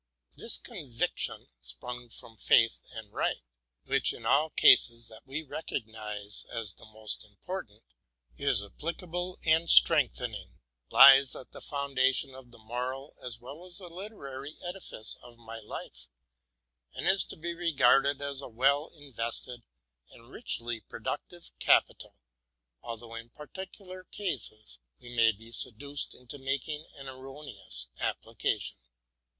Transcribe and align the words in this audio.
This 0.35 0.57
conviction, 0.57 1.45
sprung 1.61 2.09
from 2.09 2.35
faith 2.35 2.81
and 2.93 3.11
sight, 3.11 3.43
which 3.83 4.13
in 4.13 4.25
all 4.25 4.49
cases 4.49 5.09
that 5.09 5.21
we 5.27 5.43
recognize 5.43 6.43
as 6.51 6.73
the 6.73 6.87
most 6.87 7.23
important, 7.23 7.83
is 8.35 8.63
applicable 8.63 9.37
and 9.45 9.69
strengthening, 9.69 10.57
lies 10.89 11.35
at 11.35 11.51
the 11.51 11.61
fountain 11.61 12.33
of 12.33 12.49
the 12.49 12.57
moral 12.57 13.15
as 13.23 13.39
well 13.39 13.57
RELATING 13.59 13.73
TO 13.77 13.83
MY 13.85 13.85
LIFE. 13.85 14.09
103 14.09 14.09
as 14.09 14.09
the 14.09 14.15
literary 14.15 14.67
edifice 14.67 15.15
of 15.21 15.37
my 15.37 15.59
iife, 15.59 16.07
and 16.95 17.07
is 17.07 17.23
to 17.25 17.35
be 17.35 17.53
regarded 17.53 18.23
as 18.23 18.41
a 18.41 18.47
well 18.49 18.89
invested 18.95 19.61
and 20.09 20.31
richly 20.31 20.79
productive 20.79 21.51
capital; 21.59 22.15
although 22.81 23.13
in 23.13 23.29
par 23.29 23.45
ticular 23.53 24.09
cases 24.09 24.79
we 24.99 25.09
may 25.15 25.31
be 25.31 25.51
seduced 25.51 26.15
into 26.15 26.39
making 26.39 26.87
an 26.97 27.07
erroneous 27.07 27.89
application. 27.99 28.79